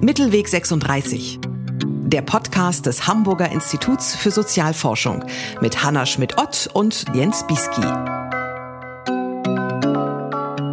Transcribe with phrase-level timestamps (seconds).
[0.00, 1.38] Mittelweg 36.
[1.84, 5.24] Der Podcast des Hamburger Instituts für Sozialforschung
[5.60, 7.82] mit Hanna Schmidt-Ott und Jens Bieski.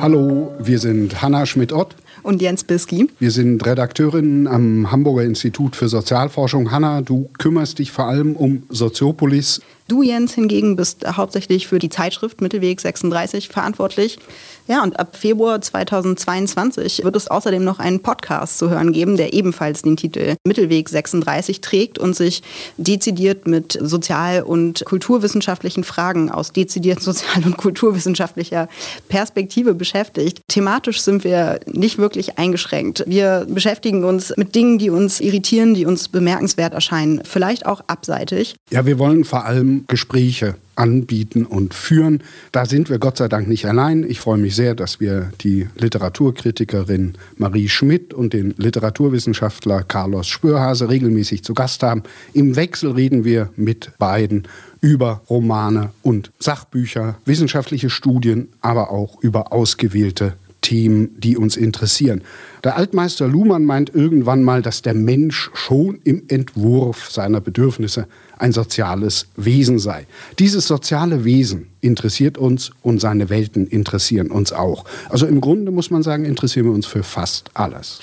[0.00, 3.08] Hallo, wir sind Hanna Schmidt-Ott und Jens Biski.
[3.18, 6.70] Wir sind Redakteurinnen am Hamburger Institut für Sozialforschung.
[6.70, 9.60] Hanna, du kümmerst dich vor allem um Soziopolis.
[9.86, 14.18] Du, Jens, hingegen bist hauptsächlich für die Zeitschrift Mittelweg 36 verantwortlich.
[14.66, 19.34] Ja, und ab Februar 2022 wird es außerdem noch einen Podcast zu hören geben, der
[19.34, 22.42] ebenfalls den Titel Mittelweg 36 trägt und sich
[22.78, 28.70] dezidiert mit sozial- und kulturwissenschaftlichen Fragen aus dezidiert sozial- und kulturwissenschaftlicher
[29.10, 30.40] Perspektive beschäftigt.
[30.48, 33.04] Thematisch sind wir nicht wirklich eingeschränkt.
[33.06, 38.54] Wir beschäftigen uns mit Dingen, die uns irritieren, die uns bemerkenswert erscheinen, vielleicht auch abseitig.
[38.70, 42.22] Ja, wir wollen vor allem Gespräche anbieten und führen.
[42.52, 44.08] Da sind wir Gott sei Dank nicht allein.
[44.08, 50.88] Ich freue mich sehr, dass wir die Literaturkritikerin Marie Schmidt und den Literaturwissenschaftler Carlos Spürhase
[50.88, 52.02] regelmäßig zu Gast haben.
[52.32, 54.48] Im Wechsel reden wir mit beiden
[54.80, 62.22] über Romane und Sachbücher, wissenschaftliche Studien, aber auch über ausgewählte Themen, die uns interessieren.
[62.64, 68.52] Der Altmeister Luhmann meint irgendwann mal, dass der Mensch schon im Entwurf seiner Bedürfnisse ein
[68.52, 70.06] soziales Wesen sei.
[70.38, 74.86] Dieses soziale Wesen interessiert uns und seine Welten interessieren uns auch.
[75.10, 78.00] Also im Grunde muss man sagen, interessieren wir uns für fast alles.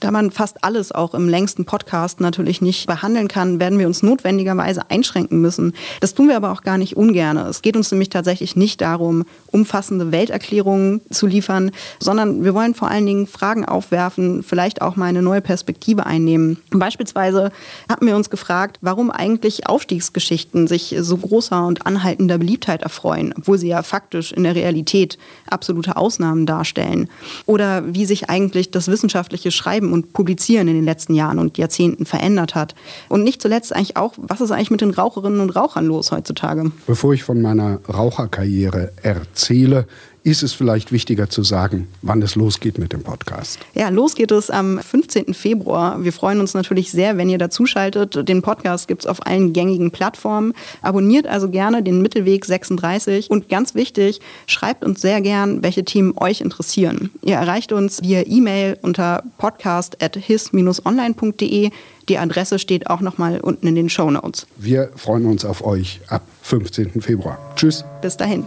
[0.00, 4.02] Da man fast alles auch im längsten Podcast natürlich nicht behandeln kann, werden wir uns
[4.02, 5.74] notwendigerweise einschränken müssen.
[6.00, 7.36] Das tun wir aber auch gar nicht ungern.
[7.36, 12.88] Es geht uns nämlich tatsächlich nicht darum, umfassende Welterklärungen zu liefern, sondern wir wollen vor
[12.88, 16.56] allen Dingen Fragen aufwerfen, vielleicht auch mal eine neue Perspektive einnehmen.
[16.70, 17.52] Beispielsweise
[17.86, 23.58] hatten wir uns gefragt, warum eigentlich Aufstiegsgeschichten sich so großer und anhaltender Beliebtheit erfreuen, obwohl
[23.58, 25.18] sie ja faktisch in der Realität
[25.50, 27.10] absolute Ausnahmen darstellen.
[27.44, 29.50] Oder wie sich eigentlich das wissenschaftliche
[29.90, 32.74] Schreiben und Publizieren in den letzten Jahren und Jahrzehnten verändert hat.
[33.08, 36.70] Und nicht zuletzt eigentlich auch, was ist eigentlich mit den Raucherinnen und Rauchern los heutzutage?
[36.86, 39.86] Bevor ich von meiner Raucherkarriere erzähle,
[40.22, 43.58] ist es vielleicht wichtiger zu sagen, wann es losgeht mit dem Podcast.
[43.74, 45.34] Ja, los geht es am 15.
[45.34, 46.02] Februar.
[46.04, 48.28] Wir freuen uns natürlich sehr, wenn ihr dazuschaltet.
[48.28, 50.52] Den Podcast gibt es auf allen gängigen Plattformen.
[50.82, 56.14] Abonniert also gerne den Mittelweg 36 und ganz wichtig, schreibt uns sehr gern, welche Themen
[56.16, 57.10] euch interessieren.
[57.22, 61.70] Ihr erreicht uns via E-Mail unter podcast@his-online.de.
[62.08, 64.46] Die Adresse steht auch nochmal unten in den Show Notes.
[64.56, 67.00] Wir freuen uns auf euch ab 15.
[67.00, 67.38] Februar.
[67.56, 67.84] Tschüss.
[68.02, 68.44] Bis dahin.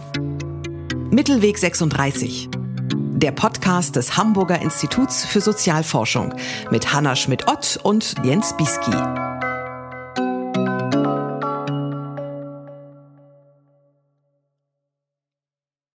[1.14, 2.48] Mittelweg 36.
[2.90, 6.34] Der Podcast des Hamburger Instituts für Sozialforschung
[6.72, 9.33] mit Hanna Schmidt-Ott und Jens Bieski.